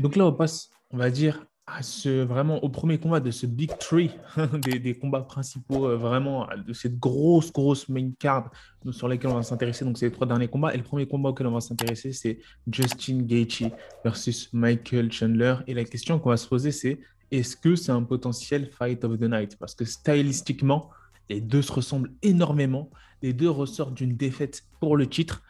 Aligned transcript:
Donc 0.00 0.16
là, 0.16 0.26
on 0.26 0.32
passe, 0.32 0.70
on 0.90 0.96
va 0.96 1.10
dire, 1.10 1.46
à 1.66 1.82
ce, 1.82 2.22
vraiment 2.24 2.62
au 2.64 2.68
premier 2.68 2.98
combat 2.98 3.20
de 3.20 3.30
ce 3.30 3.46
Big 3.46 3.70
Tree, 3.78 4.10
des, 4.64 4.98
combats 4.98 5.20
principaux, 5.20 5.86
euh, 5.86 5.96
vraiment 5.96 6.48
de 6.66 6.72
cette 6.72 6.98
grosse, 6.98 7.52
grosse 7.52 7.88
main 7.88 8.10
card 8.18 8.50
sur 8.90 9.08
laquelle 9.08 9.30
on 9.30 9.34
va 9.34 9.42
s'intéresser. 9.42 9.84
Donc, 9.84 9.98
c'est 9.98 10.06
les 10.06 10.12
trois 10.12 10.26
derniers 10.26 10.48
combats. 10.48 10.74
Et 10.74 10.76
le 10.76 10.82
premier 10.82 11.06
combat 11.06 11.30
auquel 11.30 11.46
on 11.46 11.52
va 11.52 11.60
s'intéresser, 11.60 12.12
c'est 12.12 12.40
Justin 12.70 13.22
Gaethje 13.22 13.70
versus 14.04 14.52
Michael 14.52 15.12
Chandler. 15.12 15.56
Et 15.66 15.74
la 15.74 15.84
question 15.84 16.18
qu'on 16.18 16.30
va 16.30 16.36
se 16.36 16.48
poser, 16.48 16.72
c'est 16.72 16.98
est-ce 17.30 17.56
que 17.56 17.76
c'est 17.76 17.92
un 17.92 18.02
potentiel 18.02 18.68
fight 18.76 19.04
of 19.04 19.18
the 19.18 19.22
night? 19.22 19.56
Parce 19.56 19.74
que 19.74 19.84
stylistiquement, 19.84 20.90
les 21.28 21.40
deux 21.40 21.62
se 21.62 21.72
ressemblent 21.72 22.10
énormément. 22.22 22.90
Les 23.22 23.32
deux 23.32 23.50
ressortent 23.50 23.94
d'une 23.94 24.16
défaite 24.16 24.64
pour 24.80 24.96
le 24.96 25.06
titre. 25.06 25.42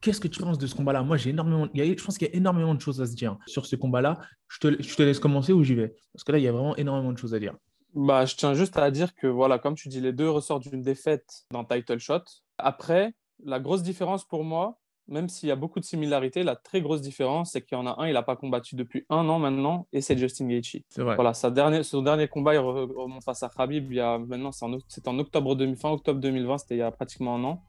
Qu'est-ce 0.00 0.20
que 0.20 0.28
tu 0.28 0.40
penses 0.40 0.58
de 0.58 0.66
ce 0.66 0.74
combat-là? 0.74 1.02
Moi, 1.02 1.16
j'ai 1.16 1.30
énormément, 1.30 1.68
je 1.74 2.04
pense 2.04 2.18
qu'il 2.18 2.28
y 2.28 2.30
a 2.30 2.36
énormément 2.36 2.74
de 2.74 2.80
choses 2.80 3.00
à 3.00 3.06
se 3.06 3.14
dire 3.14 3.36
sur 3.46 3.66
ce 3.66 3.76
combat-là. 3.76 4.20
Je 4.48 4.58
te, 4.58 4.82
je 4.82 4.94
te 4.94 5.02
laisse 5.02 5.18
commencer 5.18 5.52
ou 5.52 5.64
j'y 5.64 5.74
vais? 5.74 5.94
Parce 6.12 6.24
que 6.24 6.32
là, 6.32 6.38
il 6.38 6.44
y 6.44 6.48
a 6.48 6.52
vraiment 6.52 6.76
énormément 6.76 7.12
de 7.12 7.18
choses 7.18 7.34
à 7.34 7.38
dire. 7.38 7.54
Bah, 7.94 8.24
je 8.24 8.36
tiens 8.36 8.54
juste 8.54 8.76
à 8.76 8.90
dire 8.90 9.14
que, 9.14 9.26
voilà, 9.26 9.58
comme 9.58 9.74
tu 9.74 9.88
dis, 9.88 10.00
les 10.00 10.12
deux 10.12 10.30
ressortent 10.30 10.68
d'une 10.68 10.82
défaite 10.82 11.44
dans 11.50 11.64
Title 11.64 11.98
Shot. 11.98 12.22
Après, 12.58 13.14
la 13.44 13.58
grosse 13.60 13.82
différence 13.82 14.24
pour 14.24 14.44
moi, 14.44 14.78
même 15.08 15.28
s'il 15.28 15.48
y 15.48 15.52
a 15.52 15.56
beaucoup 15.56 15.80
de 15.80 15.84
similarités, 15.84 16.42
la 16.42 16.54
très 16.54 16.80
grosse 16.80 17.00
différence, 17.00 17.52
c'est 17.52 17.62
qu'il 17.62 17.76
y 17.76 17.80
en 17.80 17.86
a 17.86 18.00
un, 18.00 18.06
il 18.06 18.12
n'a 18.12 18.22
pas 18.22 18.36
combattu 18.36 18.76
depuis 18.76 19.04
un 19.08 19.28
an 19.28 19.38
maintenant, 19.38 19.88
et 19.92 20.00
c'est 20.00 20.16
Justin 20.18 20.48
Gaethje. 20.48 20.82
Voilà, 20.96 21.34
sa 21.34 21.50
dernière, 21.50 21.84
son 21.84 22.02
dernier 22.02 22.28
combat, 22.28 22.54
il 22.54 22.58
remonte 22.58 23.24
face 23.24 23.42
à 23.42 23.48
Khabib, 23.48 23.90
il 23.90 23.96
y 23.96 24.00
a, 24.00 24.18
maintenant, 24.18 24.52
c'est 24.52 25.08
en, 25.08 25.18
octobre 25.18 25.56
2000, 25.56 25.76
fin 25.76 25.90
octobre 25.90 26.20
2020, 26.20 26.58
c'était 26.58 26.76
il 26.76 26.78
y 26.78 26.82
a 26.82 26.90
pratiquement 26.90 27.36
un 27.36 27.44
an. 27.44 27.62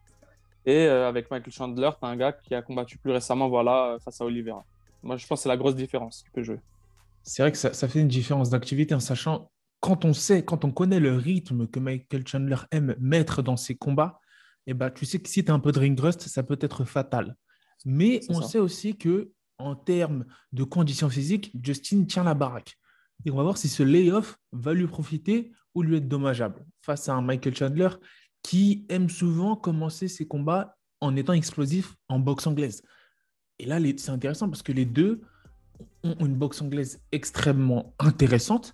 Et 0.66 0.86
euh, 0.86 1.08
avec 1.08 1.31
Michael 1.31 1.52
Chandler, 1.52 1.90
tu 1.99 2.05
as 2.05 2.09
un 2.09 2.16
gars 2.16 2.34
qui 2.34 2.54
a 2.54 2.62
combattu 2.62 2.98
plus 2.98 3.12
récemment 3.12 3.50
voilà, 3.50 3.98
face 4.04 4.22
à 4.22 4.26
Oliveira. 4.26 4.66
Moi, 5.02 5.17
je 5.17 5.25
pense 5.25 5.39
que 5.39 5.44
c'est 5.44 5.50
la 5.50 5.58
grosse 5.58 5.75
différence 5.75 6.22
qu'il 6.23 6.31
peut 6.31 6.44
jouer. 6.44 6.59
C'est 7.23 7.42
vrai 7.42 7.52
que 7.52 7.58
ça, 7.58 7.88
fait 7.88 8.00
une 8.00 8.08
différence 8.08 8.50
d'activité 8.50 8.95
en 8.95 9.00
sachant, 9.00 9.52
quand 9.80 10.03
on 10.06 10.14
sait, 10.14 10.44
quand 10.44 10.66
on 10.66 10.72
connaît 10.72 11.00
le 11.00 11.16
rythme 11.16 11.67
que 11.67 11.80
Michael 11.80 12.28
Chandler 12.28 12.58
aime 12.72 12.95
mettre 13.00 13.42
dans 13.42 13.58
ses 13.58 13.75
combats, 13.75 14.19
eh 14.67 14.73
ben, 14.73 14.89
tu 14.89 15.06
sais 15.06 15.19
que 15.19 15.30
si 15.30 15.44
tu 15.44 15.52
as 15.52 15.53
un 15.53 15.59
peu 15.59 15.72
de 15.72 15.80
ring 15.80 16.00
rust, 16.00 16.22
ça 16.22 16.44
peut 16.44 16.58
être 16.62 16.84
fatal. 16.84 17.36
Mais 17.86 18.19
on 18.30 18.41
sait 18.41 18.59
aussi 18.59 18.97
que 18.97 19.31
en 19.58 19.75
termes 19.75 20.25
de 20.53 20.64
conditions 20.64 21.09
physiques, 21.09 21.52
Justin 21.62 22.06
tient 22.06 22.23
la 22.23 22.34
baraque. 22.34 22.78
Et 23.25 23.31
on 23.31 23.36
va 23.36 23.44
voir 23.44 23.58
si 23.58 23.67
ce 23.67 23.84
layoff 23.84 24.38
va 24.52 24.73
lui 24.73 24.88
profiter 24.88 25.52
ou 25.75 25.81
lui 25.81 25.97
être 25.97 26.08
dommageable 26.08 26.66
face 26.81 27.09
à 27.09 27.14
un 27.14 27.22
Michael 27.22 27.56
Chandler 27.56 27.89
qui 28.44 28.86
aime 28.90 29.09
souvent 29.09 29.56
commencer 29.56 30.08
ses 30.08 30.28
combats 30.28 30.78
en 31.02 31.16
étant 31.16 31.34
explosif 31.34 31.95
en 32.08 32.20
boxe 32.20 32.48
anglaise. 32.48 32.84
Et 33.59 33.66
là, 33.66 33.80
c'est 33.98 34.12
intéressant 34.12 34.50
parce 34.50 34.64
que 34.64 34.72
les 34.72 34.86
deux 34.86 35.22
ont 36.04 36.16
une 36.20 36.36
boxe 36.36 36.62
anglaise 36.62 37.02
extrêmement 37.12 37.94
intéressante, 38.00 38.73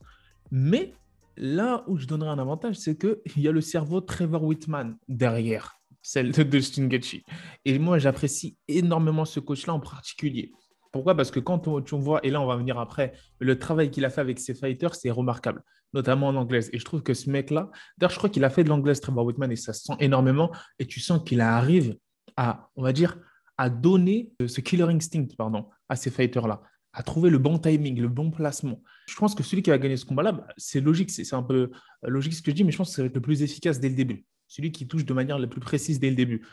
mais 0.52 0.94
là 1.38 1.84
où 1.88 1.98
je 1.98 2.06
donnerais 2.06 2.30
un 2.30 2.40
avantage, 2.40 2.76
c'est 2.76 2.98
qu'il 2.98 3.42
y 3.42 3.48
a 3.48 3.52
le 3.52 3.62
cerveau 3.62 4.02
Trevor 4.02 4.44
Whitman 4.44 4.98
derrière, 5.08 5.76
celle 6.02 6.32
de 6.32 6.44
Dustin 6.44 6.88
Gaethje. 6.88 7.22
Et 7.66 7.80
moi, 7.80 7.98
j'apprécie 7.98 8.58
énormément 8.68 9.26
ce 9.26 9.40
coach-là 9.40 9.74
en 9.74 9.80
particulier. 9.80 10.52
Pourquoi? 10.96 11.14
Parce 11.14 11.30
que 11.30 11.42
quand 11.42 11.68
on, 11.68 11.82
tu 11.82 11.94
vois, 11.98 12.22
et 12.24 12.30
là 12.30 12.40
on 12.40 12.46
va 12.46 12.56
venir 12.56 12.80
après, 12.80 13.12
le 13.40 13.60
travail 13.60 13.92
qu'il 13.92 14.06
a 14.06 14.10
fait 14.10 14.22
avec 14.22 14.40
ses 14.40 14.54
fighters, 14.54 14.96
c'est 14.96 15.12
remarquable, 15.12 15.62
notamment 15.94 16.30
en 16.30 16.36
anglaise. 16.38 16.70
Et 16.72 16.80
je 16.80 16.86
trouve 16.86 17.04
que 17.04 17.14
ce 17.14 17.30
mec-là, 17.30 17.70
d'ailleurs, 17.98 18.12
je 18.12 18.18
crois 18.18 18.30
qu'il 18.30 18.46
a 18.46 18.50
fait 18.50 18.64
de 18.64 18.70
l'anglaise 18.70 19.02
Trevor 19.02 19.26
Whitman 19.26 19.52
et 19.52 19.58
ça 19.58 19.74
se 19.74 19.84
sent 19.84 19.98
énormément. 20.00 20.54
Et 20.80 20.86
tu 20.86 21.02
sens 21.02 21.22
qu'il 21.26 21.42
arrive 21.42 21.98
à, 22.38 22.70
on 22.78 22.82
va 22.82 22.94
dire, 22.94 23.18
à 23.58 23.70
donner 23.70 24.32
ce 24.48 24.62
killer 24.62 24.86
instinct 24.86 25.28
pardon, 25.38 25.68
à 25.90 25.98
ces 25.98 26.12
fighters-là, 26.12 26.62
à 26.94 27.04
trouver 27.04 27.30
le 27.30 27.40
bon 27.40 27.58
timing, 27.58 28.00
le 28.00 28.08
bon 28.08 28.32
placement. 28.32 28.82
Je 29.10 29.18
pense 29.18 29.36
que 29.36 29.44
celui 29.44 29.64
qui 29.64 29.72
va 29.72 29.78
gagner 29.78 29.98
ce 29.98 30.06
combat-là, 30.06 30.32
bah, 30.32 30.48
c'est 30.56 30.80
logique, 30.80 31.12
c'est 31.12 31.34
un 31.34 31.44
peu 31.44 31.72
logique 32.04 32.36
ce 32.36 32.42
que 32.42 32.52
je 32.52 32.56
dis, 32.56 32.64
mais 32.64 32.72
je 32.72 32.78
pense 32.78 32.92
que 32.92 32.96
ça 32.96 33.02
va 33.02 33.08
être 33.08 33.16
le 33.16 33.22
plus 33.22 33.44
efficace 33.44 33.82
dès 33.82 33.90
le 33.90 33.96
début. 33.96 34.26
Celui 34.48 34.72
qui 34.72 34.88
touche 34.88 35.06
de 35.06 35.14
manière 35.14 35.40
la 35.40 35.48
plus 35.48 35.60
précise 35.60 36.00
dès 36.00 36.10
le 36.10 36.16
début. 36.16 36.46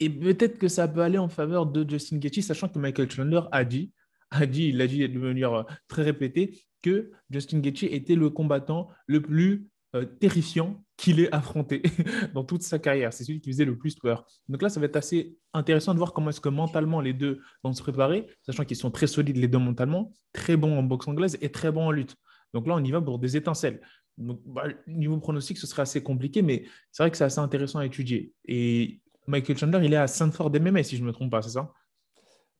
Et 0.00 0.10
peut-être 0.10 0.58
que 0.58 0.68
ça 0.68 0.86
peut 0.88 1.00
aller 1.00 1.18
en 1.18 1.28
faveur 1.28 1.66
de 1.66 1.88
Justin 1.88 2.18
Gaethje, 2.18 2.40
sachant 2.40 2.68
que 2.68 2.78
Michael 2.78 3.10
Chandler 3.10 3.40
a 3.50 3.64
dit, 3.64 3.92
a 4.30 4.46
dit, 4.46 4.68
il 4.68 4.80
a 4.80 4.86
dit 4.86 5.06
de 5.08 5.18
manière 5.18 5.52
euh, 5.52 5.62
très 5.88 6.02
répétée, 6.02 6.62
que 6.82 7.10
Justin 7.30 7.60
Gaethje 7.60 7.84
était 7.84 8.14
le 8.14 8.30
combattant 8.30 8.88
le 9.06 9.20
plus 9.20 9.68
euh, 9.94 10.04
terrifiant 10.04 10.82
qu'il 10.96 11.20
ait 11.20 11.32
affronté 11.34 11.82
dans 12.34 12.44
toute 12.44 12.62
sa 12.62 12.78
carrière. 12.78 13.12
C'est 13.12 13.24
celui 13.24 13.40
qui 13.40 13.50
faisait 13.50 13.64
le 13.64 13.76
plus 13.76 13.94
peur. 13.94 14.24
Donc 14.48 14.62
là, 14.62 14.68
ça 14.68 14.80
va 14.80 14.86
être 14.86 14.96
assez 14.96 15.36
intéressant 15.52 15.92
de 15.92 15.98
voir 15.98 16.12
comment 16.12 16.30
est-ce 16.30 16.40
que 16.40 16.48
mentalement 16.48 17.00
les 17.00 17.12
deux 17.12 17.40
vont 17.62 17.72
se 17.72 17.82
préparer, 17.82 18.26
sachant 18.42 18.64
qu'ils 18.64 18.76
sont 18.76 18.90
très 18.90 19.06
solides 19.06 19.36
les 19.36 19.48
deux 19.48 19.58
mentalement, 19.58 20.12
très 20.32 20.56
bons 20.56 20.78
en 20.78 20.82
boxe 20.82 21.08
anglaise 21.08 21.36
et 21.40 21.50
très 21.50 21.70
bons 21.70 21.88
en 21.88 21.90
lutte. 21.90 22.16
Donc 22.54 22.66
là, 22.66 22.74
on 22.74 22.84
y 22.84 22.90
va 22.90 23.00
pour 23.00 23.18
des 23.18 23.36
étincelles. 23.36 23.80
Donc, 24.18 24.40
bah, 24.44 24.64
niveau 24.86 25.18
pronostic, 25.18 25.58
ce 25.58 25.66
serait 25.66 25.82
assez 25.82 26.02
compliqué, 26.02 26.42
mais 26.42 26.64
c'est 26.90 27.02
vrai 27.02 27.10
que 27.10 27.16
c'est 27.16 27.24
assez 27.24 27.38
intéressant 27.38 27.78
à 27.78 27.86
étudier. 27.86 28.32
Et 28.44 29.00
Michael 29.26 29.56
Chandler, 29.56 29.80
il 29.84 29.92
est 29.92 29.96
à 29.96 30.06
Sanford 30.06 30.50
MMA, 30.50 30.82
si 30.82 30.96
je 30.96 31.02
ne 31.02 31.06
me 31.06 31.12
trompe 31.12 31.30
pas, 31.30 31.42
c'est 31.42 31.50
ça? 31.50 31.72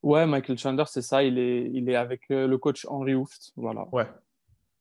Ouais, 0.02 0.26
Michael 0.26 0.58
Chandler, 0.58 0.84
c'est 0.86 1.02
ça. 1.02 1.22
Il 1.22 1.38
est, 1.38 1.70
il 1.72 1.88
est 1.88 1.94
avec 1.94 2.22
euh, 2.30 2.46
le 2.46 2.58
coach 2.58 2.86
Henry 2.88 3.14
Hooft. 3.14 3.52
Voilà. 3.56 3.86
Ouais, 3.92 4.08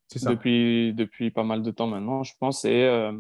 c'est 0.08 0.20
ça. 0.20 0.32
Depuis, 0.32 0.94
depuis 0.94 1.30
pas 1.30 1.44
mal 1.44 1.62
de 1.62 1.72
temps 1.72 1.88
maintenant, 1.88 2.24
je 2.24 2.34
pense. 2.40 2.66
Et 2.66 2.84
euh, 2.86 3.12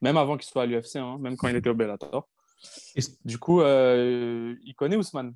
même 0.00 0.16
avant 0.16 0.36
qu'il 0.36 0.48
soit 0.48 0.62
à 0.62 0.66
l'UFC, 0.66 0.96
hein, 0.96 1.18
même 1.20 1.36
quand 1.36 1.48
il 1.48 1.56
était 1.56 1.70
au 1.70 1.74
Bellator. 1.74 2.28
Du 3.24 3.38
coup, 3.38 3.60
euh, 3.60 4.56
il 4.64 4.74
connaît 4.74 4.96
Ousmane. 4.96 5.34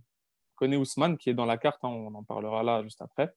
Connaît 0.60 0.76
Ousmane 0.76 1.16
qui 1.16 1.30
est 1.30 1.34
dans 1.34 1.46
la 1.46 1.56
carte. 1.56 1.80
Hein, 1.84 1.88
on 1.88 2.14
en 2.14 2.22
parlera 2.22 2.62
là 2.62 2.82
juste 2.82 3.00
après. 3.00 3.32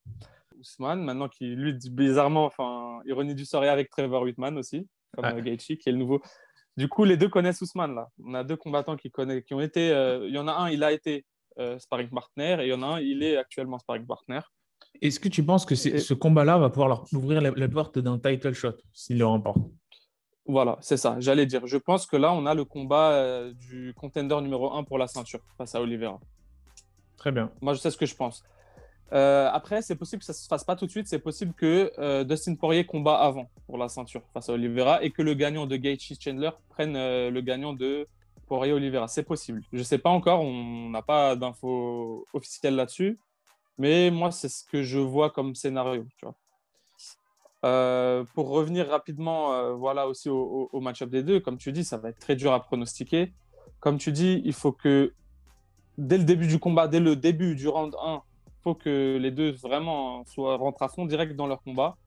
Ousmane, 0.59 1.01
maintenant 1.01 1.29
qui 1.29 1.45
lui, 1.56 1.73
bizarrement, 1.89 2.44
enfin, 2.44 3.00
ironie 3.06 3.34
du 3.34 3.45
sort, 3.45 3.63
avec 3.63 3.89
Trevor 3.89 4.23
Whitman 4.23 4.57
aussi, 4.57 4.89
comme 5.16 5.25
ouais. 5.34 5.41
Gaethje, 5.41 5.78
qui 5.78 5.88
est 5.88 5.94
le 5.94 5.97
nouveau. 5.97 6.22
Du 6.75 6.89
coup, 6.89 7.06
les 7.06 7.16
deux 7.16 7.29
connaissent 7.29 7.61
Ousmane 7.61 7.95
là. 7.95 8.09
On 8.25 8.34
a 8.34 8.44
deux 8.44 8.57
combattants 8.57 8.97
qui 8.97 9.09
connaissent, 9.09 9.45
qui 9.45 9.53
ont 9.53 9.61
été. 9.61 9.91
Euh, 9.91 10.28
il 10.28 10.35
y 10.35 10.38
en 10.38 10.50
a 10.50 10.51
un, 10.51 10.69
il 10.69 10.84
a 10.84 10.91
été 10.91 11.25
euh, 11.59 11.79
sparring 11.79 12.09
partner, 12.09 12.57
et 12.59 12.66
il 12.66 12.69
y 12.69 12.73
en 12.73 12.84
a 12.84 12.88
un, 12.88 13.00
il 13.00 13.23
est 13.23 13.38
actuellement 13.38 13.79
sparring 13.79 14.05
partner. 14.05 14.41
Est-ce 15.01 15.17
que 15.17 15.29
tu 15.29 15.45
penses 15.45 15.66
que 15.66 15.75
ce 15.75 16.13
combat-là 16.13 16.57
va 16.57 16.69
pouvoir 16.69 16.90
leur 16.90 17.05
ouvrir 17.13 17.40
la, 17.40 17.69
porte 17.69 18.00
d'un 18.00 18.19
title 18.19 18.51
shot 18.51 18.75
s'il 18.91 19.17
le 19.17 19.25
remporte? 19.25 19.59
Voilà, 20.45 20.78
c'est 20.81 20.97
ça, 20.97 21.16
j'allais 21.19 21.45
dire. 21.45 21.66
Je 21.67 21.78
pense 21.78 22.05
que 22.05 22.17
là, 22.17 22.34
on 22.34 22.45
a 22.45 22.53
le 22.53 22.66
combat 22.66 23.13
euh, 23.13 23.53
du 23.53 23.94
contender 23.95 24.40
numéro 24.41 24.73
1 24.73 24.84
pour 24.84 24.97
la 24.97 25.07
ceinture 25.07 25.40
face 25.57 25.73
à 25.73 25.81
Oliveira. 25.81 26.19
Très 27.23 27.31
bien. 27.31 27.50
Moi, 27.61 27.73
je 27.73 27.79
sais 27.79 27.89
ce 27.89 27.95
que 27.95 28.06
je 28.06 28.17
pense. 28.17 28.44
Euh, 29.13 29.50
après, 29.53 29.81
c'est 29.81 29.95
possible 29.95 30.19
que 30.19 30.25
ça 30.25 30.34
ne 30.34 30.35
se 30.35 30.45
fasse 30.45 30.66
pas 30.66 30.75
tout 30.75 30.85
de 30.85 30.91
suite. 30.91 31.07
C'est 31.07 31.19
possible 31.19 31.53
que 31.53 31.89
euh, 31.97 32.25
Dustin 32.25 32.53
Poirier 32.56 32.85
combat 32.85 33.16
avant 33.16 33.50
pour 33.66 33.78
la 33.78 33.88
ceinture 33.88 34.23
face 34.34 34.50
à 34.50 34.51
Oliveira 34.51 35.01
et 35.01 35.09
que 35.09 35.22
le 35.22 35.34
gagnant 35.34 35.66
de 35.66 35.78
Gaethje 35.78 36.19
Chandler 36.19 36.50
prenne 36.67 36.97
euh, 36.97 37.31
le 37.31 37.39
gagnant 37.39 37.72
de 37.72 38.09
Poirier 38.45 38.73
Oliveira. 38.73 39.07
C'est 39.07 39.23
possible. 39.23 39.63
Je 39.72 39.78
ne 39.78 39.84
sais 39.84 40.00
pas 40.00 40.09
encore. 40.09 40.41
On 40.41 40.89
n'a 40.89 41.01
pas 41.01 41.38
d'infos 41.38 42.25
officielles 42.34 42.75
là-dessus. 42.75 43.17
Mais 43.78 44.11
moi, 44.11 44.31
c'est 44.31 44.50
ce 44.50 44.66
que 44.66 44.84
je 44.84 45.00
vois 45.00 45.29
comme 45.29 45.55
scénario. 45.55 46.05
Pour 47.61 48.50
revenir 48.50 48.90
rapidement, 48.90 49.78
voilà 49.78 50.09
aussi 50.09 50.28
au, 50.28 50.69
au 50.73 50.81
match-up 50.81 51.09
des 51.09 51.23
deux, 51.23 51.40
comme 51.40 51.57
tu 51.57 51.72
dis, 51.72 51.85
ça 51.85 51.95
va 51.95 52.09
être 52.09 52.19
très 52.19 52.35
dur 52.35 52.51
à 52.51 52.61
pronostiquer. 52.61 53.31
Comme 53.79 53.97
tu 53.97 54.11
dis, 54.11 54.41
il 54.44 54.51
faut 54.51 54.73
que 54.73 55.13
dès 55.98 56.18
le 56.18 56.24
début 56.24 56.48
du 56.48 56.59
combat, 56.59 56.88
dès 56.88 57.00
le 57.00 57.16
début 57.16 57.56
du 57.56 57.68
round 57.68 57.96
1, 58.02 58.22
faut 58.64 58.76
que 58.76 59.18
les 59.18 59.31
deux 59.31 59.52
vraiment 59.52 60.26
soient 60.26 60.56
rentrent 60.56 60.84
à 60.84 60.90
fond 60.90 61.06
direct 61.06 61.36
dans 61.36 61.48
leur 61.48 61.62
combat. 61.62 61.98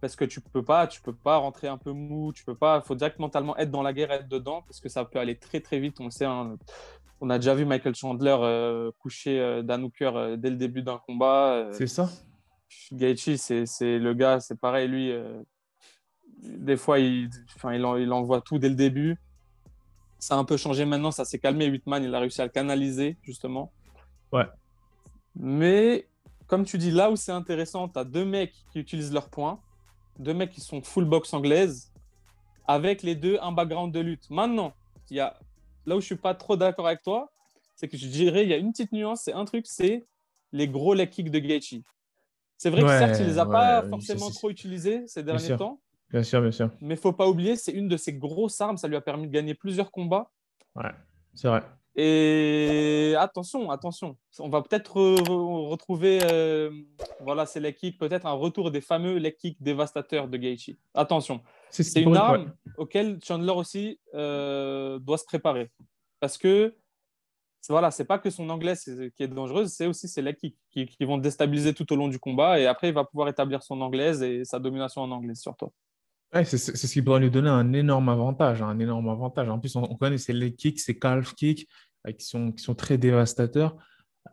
Parce 0.00 0.16
que 0.16 0.24
tu 0.24 0.40
peux 0.40 0.64
pas, 0.64 0.88
tu 0.88 1.00
peux 1.00 1.14
pas 1.14 1.36
rentrer 1.36 1.68
un 1.68 1.78
peu 1.78 1.92
mou, 1.92 2.32
tu 2.32 2.44
peux 2.44 2.56
pas. 2.56 2.80
Il 2.82 2.86
faut 2.86 2.96
direct 2.96 3.20
mentalement 3.20 3.56
être 3.56 3.70
dans 3.70 3.82
la 3.82 3.92
guerre, 3.92 4.10
être 4.10 4.28
dedans, 4.28 4.62
parce 4.62 4.80
que 4.80 4.88
ça 4.88 5.04
peut 5.04 5.20
aller 5.20 5.36
très 5.36 5.60
très 5.60 5.78
vite. 5.78 6.00
On 6.00 6.06
le 6.06 6.10
sait. 6.10 6.24
Hein. 6.24 6.56
On 7.20 7.30
a 7.30 7.38
déjà 7.38 7.54
vu 7.54 7.64
Michael 7.64 7.94
Chandler 7.94 8.36
euh, 8.40 8.90
coucher 8.98 9.38
euh, 9.38 9.62
Dan 9.62 9.84
Hooker 9.84 10.16
euh, 10.16 10.36
dès 10.36 10.50
le 10.50 10.56
début 10.56 10.82
d'un 10.82 10.98
combat. 10.98 11.68
c'est 11.70 11.86
ça. 11.86 12.10
Gaethje, 12.90 13.36
c'est 13.36 13.98
le 13.98 14.14
gars, 14.14 14.40
c'est 14.40 14.58
pareil. 14.58 14.88
Lui, 14.88 15.12
des 16.42 16.76
fois, 16.76 16.98
il, 16.98 17.28
il, 17.64 17.86
il 18.00 18.12
envoie 18.12 18.40
tout 18.40 18.58
dès 18.58 18.70
le 18.70 18.74
début. 18.74 19.18
Ça 20.22 20.36
a 20.36 20.38
un 20.38 20.44
peu 20.44 20.56
changé 20.56 20.84
maintenant, 20.84 21.10
ça 21.10 21.24
s'est 21.24 21.40
calmé. 21.40 21.68
Whitman, 21.68 22.04
il 22.04 22.14
a 22.14 22.20
réussi 22.20 22.40
à 22.40 22.44
le 22.44 22.50
canaliser 22.52 23.16
justement. 23.22 23.72
Ouais. 24.30 24.46
Mais 25.34 26.06
comme 26.46 26.64
tu 26.64 26.78
dis, 26.78 26.92
là 26.92 27.10
où 27.10 27.16
c'est 27.16 27.32
intéressant, 27.32 27.88
tu 27.88 27.98
as 27.98 28.04
deux 28.04 28.24
mecs 28.24 28.54
qui 28.70 28.78
utilisent 28.78 29.12
leurs 29.12 29.30
points, 29.30 29.58
deux 30.20 30.32
mecs 30.32 30.52
qui 30.52 30.60
sont 30.60 30.80
full 30.80 31.06
box 31.06 31.34
anglaise, 31.34 31.92
avec 32.68 33.02
les 33.02 33.16
deux 33.16 33.36
un 33.42 33.50
background 33.50 33.92
de 33.92 33.98
lutte. 33.98 34.30
Maintenant, 34.30 34.74
il 35.10 35.16
y 35.16 35.20
a... 35.20 35.36
là 35.86 35.96
où 35.96 36.00
je 36.00 36.06
suis 36.06 36.14
pas 36.14 36.36
trop 36.36 36.56
d'accord 36.56 36.86
avec 36.86 37.02
toi, 37.02 37.32
c'est 37.74 37.88
que 37.88 37.96
je 37.96 38.06
dirais 38.06 38.44
il 38.44 38.48
y 38.48 38.54
a 38.54 38.58
une 38.58 38.70
petite 38.70 38.92
nuance, 38.92 39.22
c'est 39.24 39.32
un 39.32 39.44
truc, 39.44 39.66
c'est 39.66 40.06
les 40.52 40.68
gros 40.68 40.94
leg 40.94 41.10
kicks 41.10 41.32
de 41.32 41.38
Gaethje. 41.40 41.82
C'est 42.58 42.70
vrai 42.70 42.82
que 42.82 42.88
certes, 42.88 43.16
il 43.18 43.26
les 43.26 43.38
a 43.38 43.46
pas 43.46 43.82
forcément 43.88 44.30
trop 44.30 44.50
utilisés 44.50 45.04
ces 45.08 45.24
derniers 45.24 45.56
temps. 45.56 45.80
Bien 46.12 46.22
sûr, 46.22 46.40
bien 46.42 46.52
sûr. 46.52 46.70
Mais 46.80 46.96
faut 46.96 47.12
pas 47.12 47.26
oublier, 47.26 47.56
c'est 47.56 47.72
une 47.72 47.88
de 47.88 47.96
ses 47.96 48.12
grosses 48.12 48.60
armes. 48.60 48.76
Ça 48.76 48.86
lui 48.86 48.96
a 48.96 49.00
permis 49.00 49.26
de 49.26 49.32
gagner 49.32 49.54
plusieurs 49.54 49.90
combats. 49.90 50.30
Ouais, 50.76 50.90
c'est 51.34 51.48
vrai. 51.48 51.62
Et 51.94 53.14
attention, 53.18 53.70
attention, 53.70 54.16
on 54.38 54.48
va 54.48 54.62
peut-être 54.62 54.98
re- 54.98 55.68
retrouver, 55.68 56.20
euh, 56.30 56.70
voilà, 57.20 57.44
c'est 57.44 57.60
leg 57.60 57.74
kick, 57.74 57.98
peut-être 57.98 58.24
un 58.24 58.32
retour 58.32 58.70
des 58.70 58.80
fameux 58.80 59.18
leg 59.18 59.36
kick 59.36 59.62
dévastateurs 59.62 60.26
de 60.26 60.38
Gaethje. 60.38 60.76
Attention, 60.94 61.42
C'est 61.68 62.00
une 62.00 62.16
arme 62.16 62.44
ouais. 62.44 62.72
auquel 62.78 63.18
Chandler 63.22 63.52
aussi 63.52 64.00
euh, 64.14 64.98
doit 65.00 65.18
se 65.18 65.26
préparer. 65.26 65.70
Parce 66.18 66.38
que 66.38 66.74
voilà, 67.68 67.90
c'est 67.90 68.06
pas 68.06 68.18
que 68.18 68.30
son 68.30 68.48
anglais 68.48 68.74
qui 68.76 69.22
est 69.22 69.28
dangereuse, 69.28 69.70
c'est 69.70 69.86
aussi 69.86 70.08
ses 70.08 70.22
leg 70.22 70.36
kicks 70.36 70.56
qui, 70.70 70.86
qui 70.86 71.04
vont 71.04 71.18
déstabiliser 71.18 71.74
tout 71.74 71.92
au 71.92 71.96
long 71.96 72.08
du 72.08 72.18
combat. 72.18 72.58
Et 72.58 72.66
après, 72.66 72.88
il 72.88 72.94
va 72.94 73.04
pouvoir 73.04 73.28
établir 73.28 73.62
son 73.62 73.80
anglaise 73.82 74.22
et 74.22 74.46
sa 74.46 74.58
domination 74.58 75.02
en 75.02 75.10
anglais 75.10 75.34
sur 75.34 75.54
toi. 75.56 75.70
C'est 76.32 76.56
ce 76.56 76.92
qui 76.92 77.02
pourrait 77.02 77.20
lui 77.20 77.30
donner 77.30 77.50
un 77.50 77.74
énorme 77.74 78.08
avantage, 78.08 78.62
hein, 78.62 78.68
un 78.68 78.78
énorme 78.78 79.08
avantage. 79.10 79.50
En 79.50 79.58
plus, 79.58 79.76
on, 79.76 79.82
on 79.82 79.96
connaît 79.96 80.16
ces 80.16 80.52
kicks, 80.52 80.80
ces 80.80 80.98
calf 80.98 81.34
kicks 81.34 81.68
euh, 82.06 82.12
qui 82.12 82.24
sont, 82.24 82.74
très 82.74 82.96
dévastateurs, 82.96 83.76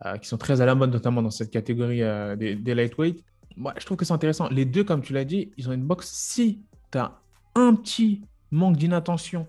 euh, 0.06 0.16
qui 0.18 0.30
sont 0.30 0.38
très 0.38 0.62
à 0.62 0.66
la 0.66 0.76
mode, 0.76 0.94
notamment 0.94 1.22
dans 1.22 1.30
cette 1.30 1.52
catégorie 1.52 2.02
euh, 2.02 2.38
des, 2.38 2.56
des 2.56 2.74
lightweight. 2.74 3.22
Moi, 3.58 3.74
je 3.78 3.86
trouve 3.86 3.98
que 3.98 4.06
c'est 4.06 4.14
intéressant. 4.14 4.48
Les 4.48 4.64
deux, 4.64 4.86
comme 4.86 5.02
tu 5.02 5.12
l'as 5.12 5.26
dit, 5.26 5.52
ils 5.58 5.68
ont 5.68 5.74
une 5.74 5.84
boxe. 5.84 6.10
Si 6.10 6.62
tu 6.90 6.98
as 6.98 7.20
un 7.56 7.76
petit 7.76 8.22
manque 8.50 8.78
d'inattention, 8.78 9.46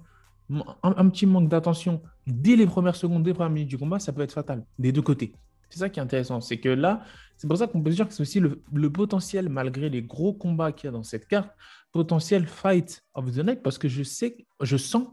un, 0.50 0.66
un 0.82 1.08
petit 1.08 1.26
manque 1.26 1.48
d'attention 1.48 2.02
dès 2.26 2.56
les 2.56 2.66
premières 2.66 2.96
secondes, 2.96 3.22
dès 3.22 3.30
les 3.30 3.34
premières 3.34 3.50
minutes 3.50 3.68
du 3.68 3.78
combat, 3.78 4.00
ça 4.00 4.12
peut 4.12 4.22
être 4.22 4.32
fatal 4.32 4.64
des 4.76 4.90
deux 4.90 5.02
côtés. 5.02 5.32
C'est 5.70 5.78
ça 5.78 5.88
qui 5.88 6.00
est 6.00 6.02
intéressant. 6.02 6.40
C'est 6.40 6.58
que 6.58 6.68
là, 6.68 7.04
c'est 7.36 7.48
pour 7.48 7.56
ça 7.56 7.66
qu'on 7.66 7.80
peut 7.80 7.90
dire 7.90 8.06
que 8.06 8.12
c'est 8.12 8.22
aussi 8.22 8.40
le, 8.40 8.90
potentiel, 8.90 9.48
malgré 9.48 9.88
les 9.88 10.02
gros 10.02 10.34
combats 10.34 10.72
qu'il 10.72 10.86
y 10.86 10.88
a 10.88 10.92
dans 10.92 11.02
cette 11.02 11.26
carte, 11.26 11.50
potentiel 11.92 12.46
fight 12.46 13.02
of 13.14 13.32
the 13.32 13.38
night 13.38 13.62
parce 13.62 13.78
que 13.78 13.88
je 13.88 14.02
sais, 14.02 14.36
je 14.60 14.76
sens, 14.76 15.08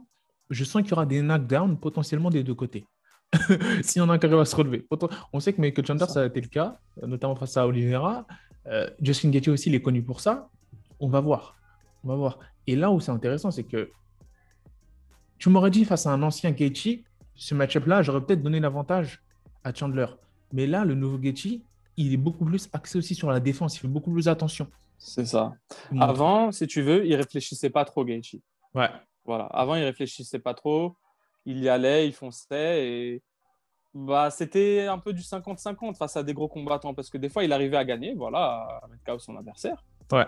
je 0.50 0.63
sens 0.63 0.81
qu'il 0.81 0.92
y 0.92 0.94
aura 0.94 1.06
des 1.06 1.21
knockdowns 1.21 1.80
potentiellement 1.80 2.30
des 2.30 2.44
deux 2.44 2.56
côtés. 2.56 2.86
si 3.81 4.00
on 4.00 4.09
a 4.09 4.13
un 4.13 4.18
qui 4.18 4.25
à 4.25 4.45
se 4.45 4.56
relever. 4.56 4.88
On 5.33 5.39
sait 5.39 5.54
que 5.54 5.62
Michael 5.62 5.86
Chandler, 5.86 6.06
Ça. 6.07 6.21
a 6.21 6.25
été 6.25 6.42
le 6.42 6.48
cas, 6.48 6.80
notamment 7.01 7.36
face 7.36 7.57
à 7.57 7.68
Oliveira. 7.68 8.25
Euh, 8.68 8.89
Justin 9.01 9.30
Gaethje 9.30 9.50
aussi, 9.50 9.69
il 9.69 9.75
est 9.75 9.81
connu 9.81 10.01
pour 10.01 10.21
ça. 10.21 10.50
On 11.00 11.07
va 11.07 11.19
voir. 11.19 11.56
On 12.03 12.10
va 12.10 12.15
voir. 12.15 12.39
Et 12.68 12.75
là 12.75 12.92
où 12.92 13.00
c'est 13.00 13.12
intéressant, 13.12 13.51
c'est 13.51 13.63
que 13.63 13.92
tu 15.38 15.50
m'aurais 15.50 15.71
dit 15.71 15.86
face 15.86 16.06
à 16.06 16.12
un 16.12 16.24
ancien 16.24 16.51
Gaethje, 16.51 17.00
ce 17.36 17.53
match-up-là, 17.53 18.01
j'aurais 18.01 18.21
peut-être 18.21 18.42
donné 18.42 18.60
l'avantage 18.60 19.21
à 19.63 19.74
Chandler. 19.74 20.07
Mais 20.53 20.67
là, 20.67 20.85
le 20.85 20.95
nouveau 20.95 21.17
Gaethje, 21.17 21.59
il 21.97 22.13
est 22.13 22.17
beaucoup 22.17 22.45
plus 22.45 22.69
axé 22.73 22.97
aussi 22.97 23.15
sur 23.15 23.29
la 23.29 23.39
défense. 23.39 23.75
Il 23.75 23.79
fait 23.79 23.88
beaucoup 23.88 24.11
plus 24.11 24.27
attention. 24.27 24.67
C'est 24.97 25.25
ça. 25.25 25.53
Avant, 25.99 26.51
si 26.51 26.67
tu 26.67 26.81
veux, 26.81 27.05
il 27.05 27.15
réfléchissait 27.15 27.69
pas 27.69 27.85
trop, 27.85 28.05
Gaethje. 28.05 28.38
Ouais. 28.73 28.89
Voilà. 29.25 29.45
Avant, 29.45 29.75
il 29.75 29.83
réfléchissait 29.83 30.39
pas 30.39 30.53
trop. 30.53 30.95
Il 31.45 31.59
y 31.59 31.69
allait, 31.69 32.07
il 32.07 32.13
fonçait 32.13 32.88
et 32.88 33.23
bah, 33.94 34.29
c'était 34.29 34.85
un 34.88 34.99
peu 34.99 35.13
du 35.13 35.21
50-50 35.21 35.95
face 35.95 36.17
à 36.17 36.23
des 36.23 36.33
gros 36.33 36.47
combattants 36.47 36.93
parce 36.93 37.09
que 37.09 37.17
des 37.17 37.29
fois, 37.29 37.43
il 37.43 37.53
arrivait 37.53 37.77
à 37.77 37.85
gagner, 37.85 38.13
voilà, 38.15 38.79
à 38.83 38.88
mettre 38.88 39.03
KO 39.03 39.19
son 39.19 39.38
adversaire. 39.38 39.83
Ouais. 40.11 40.25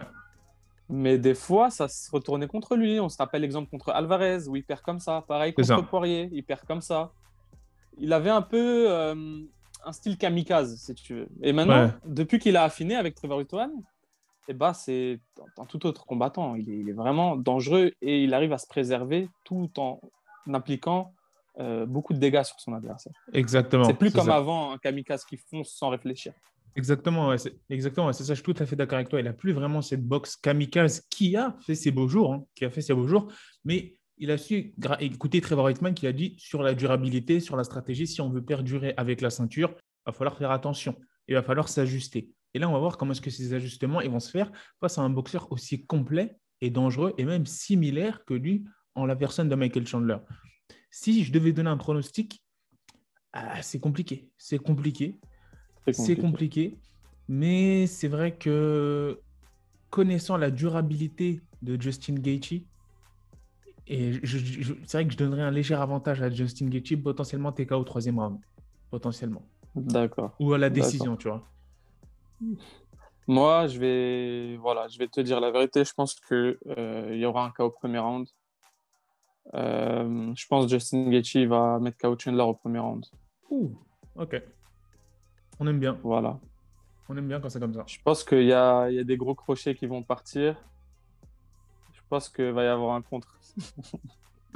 Mais 0.89 1.19
des 1.19 1.35
fois, 1.35 1.69
ça 1.69 1.87
se 1.87 2.09
retournait 2.09 2.47
contre 2.47 2.75
lui. 2.75 2.99
On 2.99 3.09
se 3.09 3.17
rappelle 3.17 3.41
l'exemple 3.41 3.69
contre 3.69 3.91
Alvarez 3.91 4.47
où 4.47 4.55
il 4.55 4.63
perd 4.63 4.81
comme 4.81 4.99
ça. 4.99 5.23
Pareil 5.27 5.53
contre 5.53 5.67
ça. 5.67 5.81
Poirier, 5.83 6.29
il 6.31 6.43
perd 6.43 6.65
comme 6.65 6.81
ça. 6.81 7.11
Il 7.99 8.11
avait 8.11 8.31
un 8.31 8.41
peu 8.41 8.89
euh, 8.89 9.43
un 9.85 9.91
style 9.91 10.17
kamikaze, 10.17 10.75
si 10.77 10.93
tu 10.95 11.15
veux. 11.15 11.27
Et 11.41 11.53
maintenant, 11.53 11.85
Ouais. 11.85 11.91
depuis 12.05 12.39
qu'il 12.39 12.57
a 12.57 12.63
affiné 12.63 12.95
avec 12.95 13.15
Trevor 13.15 13.37
Whitman, 13.39 13.71
eh 14.47 14.53
ben, 14.53 14.73
c'est 14.73 15.19
un 15.57 15.65
tout 15.65 15.85
autre 15.85 16.05
combattant. 16.05 16.55
Il 16.55 16.69
est, 16.69 16.77
il 16.79 16.89
est 16.89 16.93
vraiment 16.93 17.35
dangereux 17.35 17.91
et 18.01 18.23
il 18.23 18.33
arrive 18.33 18.51
à 18.53 18.57
se 18.57 18.67
préserver 18.67 19.29
tout 19.45 19.69
en 19.77 19.99
appliquant 20.53 21.13
euh, 21.59 21.85
beaucoup 21.85 22.13
de 22.13 22.19
dégâts 22.19 22.43
sur 22.43 22.59
son 22.59 22.73
adversaire. 22.73 23.13
Exactement. 23.33 23.83
c'est 23.83 23.93
plus 23.93 24.11
comme 24.11 24.25
ça. 24.27 24.35
avant 24.35 24.71
un 24.71 24.77
kamikaze 24.77 25.23
qui 25.25 25.37
fonce 25.37 25.69
sans 25.71 25.89
réfléchir. 25.89 26.33
Exactement, 26.75 27.29
ouais, 27.29 27.37
c'est 27.37 27.53
exactement, 27.69 28.13
c'est 28.13 28.23
ça, 28.23 28.33
je 28.33 28.41
suis 28.41 28.53
tout 28.53 28.63
à 28.63 28.65
fait 28.65 28.75
d'accord 28.75 28.95
avec 28.97 29.09
toi. 29.09 29.19
Il 29.19 29.25
n'a 29.25 29.33
plus 29.33 29.51
vraiment 29.53 29.81
cette 29.81 30.03
boxe 30.05 30.35
kamikaze 30.37 31.01
qui 31.09 31.35
a 31.35 31.55
fait 31.65 31.75
ses 31.75 31.91
beaux 31.91 32.07
jours, 32.07 32.33
hein, 32.33 32.45
qui 32.55 32.63
a 32.63 32.69
fait 32.69 32.81
ses 32.81 32.93
beaux 32.93 33.07
jours, 33.07 33.27
mais 33.65 33.97
il 34.19 34.31
a 34.31 34.37
su 34.37 34.73
écouter 34.99 35.41
Trevor 35.41 35.65
Whitman 35.65 35.93
qui 35.93 36.05
a 36.05 36.11
dit 36.11 36.35
sur 36.37 36.61
la 36.61 36.73
durabilité, 36.73 37.39
sur 37.39 37.55
la 37.55 37.63
stratégie, 37.63 38.05
si 38.05 38.21
on 38.21 38.29
veut 38.29 38.43
perdurer 38.43 38.93
avec 38.97 39.21
la 39.21 39.29
ceinture, 39.29 39.73
il 39.75 40.11
va 40.11 40.13
falloir 40.13 40.37
faire 40.37 40.51
attention, 40.51 40.95
il 41.27 41.35
va 41.35 41.41
falloir 41.41 41.69
s'ajuster. 41.69 42.29
Et 42.53 42.59
là, 42.59 42.69
on 42.69 42.73
va 42.73 42.79
voir 42.79 42.97
comment 42.97 43.13
est-ce 43.13 43.21
que 43.21 43.29
ces 43.29 43.53
ajustements 43.53 44.01
ils 44.01 44.09
vont 44.09 44.19
se 44.19 44.29
faire 44.29 44.51
face 44.79 44.97
à 44.97 45.01
un 45.01 45.09
boxeur 45.09 45.51
aussi 45.51 45.85
complet 45.85 46.37
et 46.61 46.69
dangereux 46.69 47.13
et 47.17 47.23
même 47.23 47.45
similaire 47.45 48.25
que 48.25 48.33
lui 48.33 48.65
en 48.95 49.05
la 49.05 49.15
personne 49.15 49.47
de 49.47 49.55
Michael 49.55 49.87
Chandler. 49.87 50.17
Si 50.91 51.23
je 51.23 51.31
devais 51.31 51.53
donner 51.53 51.69
un 51.69 51.77
pronostic, 51.77 52.43
ah, 53.31 53.61
c'est 53.61 53.79
compliqué, 53.79 54.29
c'est 54.37 54.57
compliqué. 54.57 55.19
C'est 55.91 56.17
compliqué, 56.17 56.77
mais 57.27 57.87
c'est 57.87 58.09
vrai 58.09 58.35
que 58.35 59.19
connaissant 59.89 60.37
la 60.37 60.51
durabilité 60.51 61.41
de 61.61 61.81
Justin 61.81 62.15
Gaethje, 62.15 62.63
et 63.89 64.21
c'est 64.23 64.91
vrai 64.93 65.05
que 65.07 65.13
je 65.13 65.17
donnerais 65.17 65.41
un 65.41 65.51
léger 65.51 65.73
avantage 65.75 66.21
à 66.21 66.29
Justin 66.29 66.67
Gaethje, 66.67 66.95
potentiellement 67.01 67.51
TK 67.51 67.71
au 67.73 67.83
troisième 67.83 68.19
round, 68.19 68.39
potentiellement, 68.91 69.41
D'accord. 69.75 70.35
ou 70.39 70.53
à 70.53 70.57
la 70.57 70.69
décision, 70.69 71.17
tu 71.17 71.27
vois. 71.27 71.43
Moi, 73.27 73.67
je 73.67 73.79
vais, 73.79 74.57
voilà, 74.57 74.87
je 74.87 74.97
vais 74.97 75.07
te 75.07 75.21
dire 75.21 75.39
la 75.39 75.51
vérité. 75.51 75.83
Je 75.83 75.93
pense 75.93 76.15
qu'il 76.15 76.57
y 77.11 77.25
aura 77.25 77.45
un 77.45 77.51
KO 77.51 77.65
au 77.65 77.69
premier 77.71 77.99
round. 77.99 78.27
Euh, 79.53 80.31
je 80.35 80.47
pense 80.47 80.65
que 80.65 80.71
Justin 80.71 81.09
Gaethje 81.09 81.45
va 81.47 81.79
mettre 81.79 81.97
KO 81.97 82.15
Chandler 82.17 82.43
au 82.43 82.53
premier 82.53 82.79
round. 82.79 83.05
Ouh, 83.49 83.71
ok. 84.15 84.41
On 85.59 85.67
aime 85.67 85.79
bien, 85.79 85.97
Voilà. 86.03 86.39
on 87.09 87.17
aime 87.17 87.27
bien 87.27 87.39
quand 87.39 87.49
c'est 87.49 87.59
comme 87.59 87.73
ça. 87.73 87.83
Je 87.87 87.97
pense 88.03 88.23
qu'il 88.23 88.43
y 88.45 88.53
a, 88.53 88.89
y 88.89 88.99
a 88.99 89.03
des 89.03 89.17
gros 89.17 89.35
crochets 89.35 89.75
qui 89.75 89.85
vont 89.87 90.03
partir. 90.03 90.55
Je 92.09 92.15
pense 92.15 92.29
qu'il 92.29 92.49
va 92.49 92.63
y 92.63 92.67
avoir 92.67 92.95
un 92.95 93.03
contre. 93.03 93.37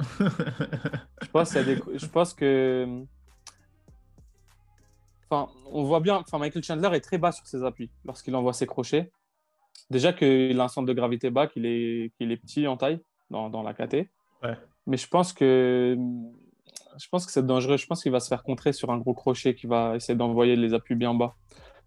Je 0.10 1.28
pense, 1.30 1.52
qu'il 1.52 1.58
y 1.58 1.60
a 1.60 1.64
des- 1.76 1.98
je 1.98 2.06
pense 2.06 2.34
que. 2.34 3.04
Enfin, 5.30 5.52
on 5.70 5.84
voit 5.84 6.00
bien. 6.00 6.16
Enfin, 6.16 6.38
Michael 6.38 6.64
Chandler 6.64 6.88
est 6.96 7.00
très 7.00 7.16
bas 7.16 7.30
sur 7.30 7.46
ses 7.46 7.62
appuis 7.62 7.90
lorsqu'il 8.04 8.34
envoie 8.34 8.52
ses 8.52 8.66
crochets. 8.66 9.12
Déjà 9.88 10.12
qu'il 10.12 10.58
a 10.58 10.64
un 10.64 10.68
centre 10.68 10.88
de 10.88 10.92
gravité 10.92 11.30
bas, 11.30 11.46
qu'il 11.46 11.64
est, 11.64 12.10
qu'il 12.18 12.32
est 12.32 12.36
petit 12.36 12.66
en 12.66 12.76
taille 12.76 12.98
dans, 13.30 13.50
dans 13.50 13.62
la 13.62 13.72
KT. 13.72 14.08
Ouais. 14.42 14.58
Mais 14.88 14.96
je 14.96 15.06
pense 15.06 15.32
que. 15.32 15.96
Je 16.98 17.08
pense 17.08 17.24
que 17.24 17.30
c'est 17.30 17.46
dangereux. 17.46 17.76
Je 17.76 17.86
pense 17.86 18.02
qu'il 18.02 18.10
va 18.10 18.18
se 18.18 18.26
faire 18.26 18.42
contrer 18.42 18.72
sur 18.72 18.90
un 18.90 18.98
gros 18.98 19.14
crochet 19.14 19.54
qui 19.54 19.68
va 19.68 19.94
essayer 19.94 20.16
d'envoyer 20.16 20.56
les 20.56 20.74
appuis 20.74 20.96
bien 20.96 21.14
bas. 21.14 21.36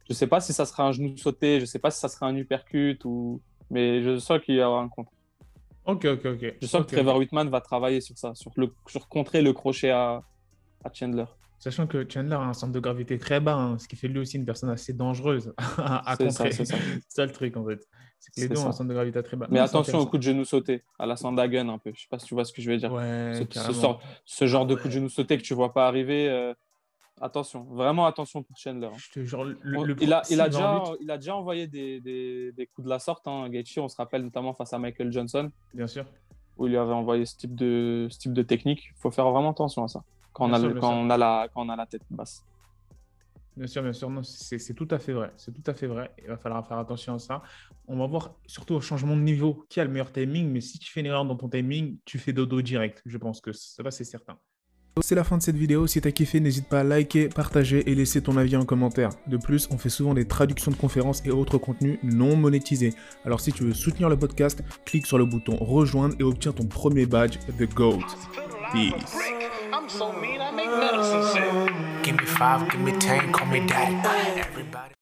Je 0.08 0.14
sais 0.14 0.28
pas 0.28 0.40
si 0.40 0.54
ça 0.54 0.66
sera 0.66 0.88
un 0.88 0.94
genou 0.94 1.18
sauté, 1.18 1.60
je 1.60 1.66
sais 1.66 1.80
pas 1.80 1.92
si 1.92 2.00
ça 2.00 2.08
sera 2.08 2.28
un 2.28 2.36
uppercut 2.38 3.04
ou. 3.04 3.42
Mais 3.70 4.02
je 4.02 4.18
sens 4.18 4.40
qu'il 4.40 4.56
y 4.56 4.62
aura 4.64 4.80
un 4.82 4.88
contre. 4.88 5.12
Ok, 5.88 6.06
ok, 6.06 6.26
ok. 6.26 6.56
Je 6.62 6.68
sens 6.68 6.86
que 6.86 6.92
Trevor 6.92 7.18
Whitman 7.18 7.50
va 7.50 7.62
travailler 7.62 8.02
sur 8.02 8.18
ça, 8.18 8.34
sur, 8.36 8.52
le, 8.56 8.72
sur 8.88 9.08
contrer 9.10 9.42
le 9.42 9.54
crochet 9.54 9.90
à, 9.90 10.22
à 10.84 10.94
Chandler. 10.94 11.26
Sachant 11.60 11.88
que 11.88 12.06
Chandler 12.08 12.36
a 12.36 12.42
un 12.42 12.54
centre 12.54 12.72
de 12.74 12.80
gravité 12.80 13.18
très 13.18 13.40
bas, 13.40 13.56
hein, 13.56 13.80
ce 13.80 13.88
qui 13.88 13.96
fait 13.96 14.08
lui 14.08 14.20
aussi 14.20 14.38
une 14.38 14.46
personne 14.46 14.70
assez 14.70 14.94
dangereuse 14.94 15.54
à, 15.78 16.16
contrer. 16.16 16.52
c'est 16.52 16.66
ça. 16.66 16.76
C'est 17.10 17.16
ça 17.16 17.26
le 17.26 17.32
truc 17.32 17.58
en 17.58 17.66
fait. 17.66 17.80
C'est 18.20 18.32
que 18.36 18.42
les 18.42 18.48
deux 18.48 18.60
ont 18.60 18.68
un 18.68 18.72
centre 18.72 18.90
de 18.90 18.94
gravité 18.94 19.22
très 19.24 19.38
bas. 19.38 19.48
Mais 19.50 19.60
attention 19.60 19.98
au 20.00 20.06
coup 20.06 20.18
de 20.20 20.24
genou 20.24 20.46
sauté, 20.46 20.84
à 21.00 21.08
la 21.08 21.16
Sandagun 21.16 21.68
un 21.70 21.80
peu. 21.80 21.92
Je 21.96 22.02
sais 22.02 22.08
pas 22.10 22.20
si 22.20 22.28
tu 22.28 22.36
vois 22.36 22.46
ce 22.46 22.54
que 22.54 22.62
je 22.62 22.70
veux 22.70 22.78
dire. 22.78 22.92
Ouais, 22.94 23.32
ce, 23.34 23.40
ce 23.40 23.44
carrément. 23.46 23.74
sort- 23.74 24.02
ce 24.26 24.46
genre 24.46 24.68
de 24.68 24.76
coup 24.76 24.88
de 24.88 24.94
genou 24.94 25.10
sauté 25.10 25.38
que 25.38 25.44
tu 25.44 25.56
vois 25.56 25.74
pas 25.74 25.88
arriver. 25.88 26.30
euh, 26.30 26.54
attention, 27.22 27.64
vraiment 27.64 28.06
attention 28.06 28.44
pour 28.44 28.58
Chandler. 28.58 28.88
hein. 28.88 28.98
Je 28.98 29.12
te 29.12 29.24
jure, 29.26 29.44
le, 29.44 29.58
On- 29.78 29.84
le 29.84 29.96
il, 30.02 30.14
a, 30.14 30.22
il, 30.30 30.38
déjà, 30.38 30.74
lutte, 30.76 30.98
il 31.02 31.12
a 31.12 31.18
déjà 31.18 31.36
envoyé 31.36 31.68
des, 31.68 32.00
des, 32.02 32.52
des 32.52 32.68
coups 32.68 32.86
de 32.86 32.90
la 32.90 33.00
sorte. 33.00 33.28
Hein. 33.28 33.50
Gaethje, 33.50 33.80
on 33.80 33.88
se 33.88 33.96
rappelle 33.98 34.24
notamment 34.24 34.54
face 34.54 34.74
à 34.74 34.80
Michael 34.80 35.12
Johnson, 35.12 35.52
bien 35.74 35.88
sûr. 35.88 36.06
où 36.58 36.68
il 36.68 36.72
lui 36.72 36.78
avait 36.78 36.94
envoyé 36.94 37.26
ce 37.26 37.36
type 37.38 37.56
de, 37.56 38.08
ce 38.10 38.18
type 38.20 38.34
de 38.34 38.42
technique. 38.44 38.86
Il 38.96 39.00
faut 39.00 39.12
faire 39.12 39.30
vraiment 39.30 39.52
attention 39.52 39.84
à 39.84 39.88
ça 39.88 40.04
quand, 40.34 40.50
on 40.50 40.54
a, 40.54 40.60
sûr, 40.60 40.68
le- 40.68 40.74
bien 40.74 40.82
quand, 40.82 40.90
sûr. 40.92 40.98
on 40.98 41.10
a, 41.10 41.18
la, 41.18 41.48
quand 41.54 41.66
on 41.66 41.70
a 41.70 41.76
la 41.76 41.86
tête 41.86 42.04
basse. 42.10 42.44
Bien 43.56 43.66
sûr, 43.66 43.82
bien 43.82 43.94
sûr. 43.94 44.08
Non, 44.12 44.22
c'est 44.22 44.60
c'est 44.60 44.76
tout 44.76 44.88
à 44.92 45.00
fait 45.00 45.14
vrai. 45.14 45.32
C'est 45.36 45.52
tout 45.52 45.64
à 45.66 45.74
fait 45.74 45.88
vrai. 45.88 46.12
Il 46.20 46.28
va 46.28 46.38
falloir 46.38 46.66
faire 46.68 46.78
attention 46.78 47.16
à 47.16 47.20
ça. 47.20 47.42
On 47.88 47.98
va 47.98 48.06
voir 48.06 48.36
surtout 48.46 48.76
au 48.76 48.82
changement 48.82 49.16
de 49.16 49.22
niveau 49.22 49.66
qui 49.68 49.80
a 49.80 49.84
le 49.84 49.90
meilleur 49.90 50.12
timing. 50.12 50.52
Mais 50.52 50.62
si 50.62 50.78
tu 50.78 50.92
fais 50.92 51.00
une 51.00 51.08
erreur 51.08 51.26
dans 51.26 51.36
ton 51.36 51.50
timing, 51.50 51.98
tu 52.06 52.20
fais 52.20 52.34
dodo 52.34 52.62
direct. 52.62 53.02
Je 53.08 53.18
pense 53.18 53.42
que 53.42 53.52
ça, 53.54 53.90
c'est 53.90 54.04
certain. 54.04 54.38
C'est 55.02 55.16
la 55.16 55.24
fin 55.24 55.38
de 55.38 55.42
cette 55.42 55.56
vidéo. 55.56 55.88
Si 55.88 56.02
t'as 56.02 56.12
kiffé, 56.12 56.40
n'hésite 56.40 56.68
pas 56.68 56.80
à 56.82 56.84
liker, 56.84 57.30
partager 57.30 57.90
et 57.90 57.96
laisser 57.96 58.22
ton 58.22 58.38
avis 58.38 58.56
en 58.56 58.66
commentaire. 58.66 59.10
De 59.28 59.38
plus, 59.38 59.68
on 59.72 59.78
fait 59.78 59.90
souvent 59.90 60.14
des 60.14 60.26
traductions 60.26 60.72
de 60.72 60.76
conférences 60.76 61.22
et 61.26 61.32
autres 61.32 61.58
contenus 61.58 62.00
non 62.04 62.36
monétisés. 62.36 62.94
Alors 63.26 63.40
si 63.40 63.52
tu 63.52 63.64
veux 63.64 63.74
soutenir 63.74 64.10
le 64.10 64.18
podcast, 64.18 64.64
clique 64.86 65.06
sur 65.06 65.18
le 65.18 65.26
bouton 65.26 65.56
rejoindre 65.60 66.16
et 66.20 66.24
obtiens 66.24 66.52
ton 66.52 66.66
premier 66.66 67.06
badge 67.06 67.38
The 67.58 67.74
Goat. 67.74 68.00
Peace. 68.72 69.18